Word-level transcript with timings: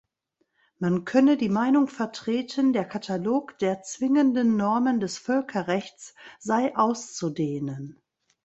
Man 0.79 1.05
könne 1.05 1.37
die 1.37 1.47
Meinung 1.47 1.87
vertreten, 1.87 2.73
der 2.73 2.85
Katalog 2.85 3.59
der 3.59 3.83
zwingenden 3.83 4.57
Normen 4.57 4.99
des 4.99 5.19
Völkerrechts 5.19 6.15
sei 6.39 6.75
auszudehnen. 6.75 8.01